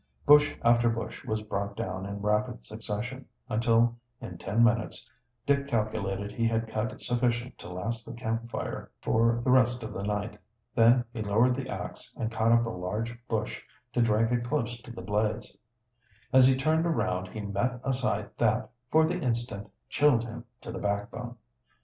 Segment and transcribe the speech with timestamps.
[0.25, 5.07] Bush after bush was brought down in rapid succession, until in ten minutes
[5.45, 9.93] Dick calculated he had cut sufficient to last the camp fire for the rest of
[9.93, 10.39] the night.
[10.73, 13.61] Then he lowered the ax and caught up a large bush,
[13.93, 15.55] to drag it close to the blaze.
[16.33, 20.71] As he turned around he met a sight that, for the instant, chilled him to
[20.71, 21.37] the backbone.